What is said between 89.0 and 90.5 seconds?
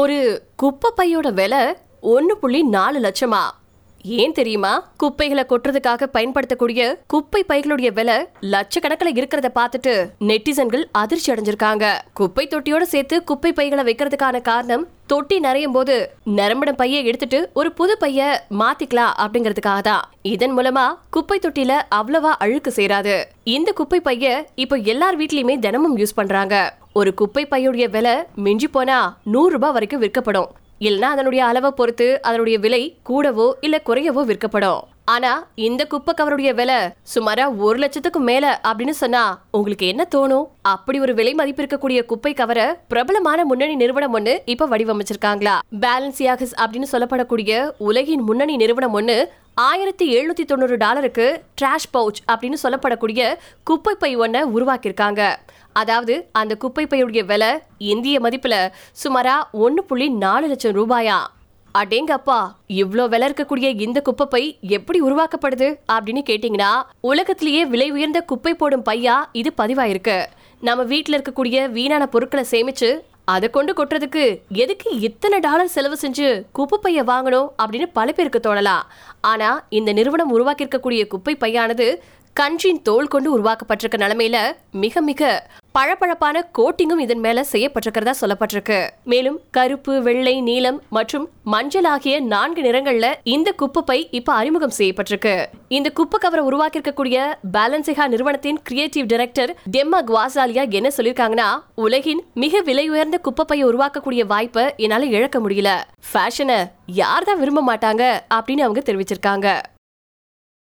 மேலும் கருப்பு வெள்ளை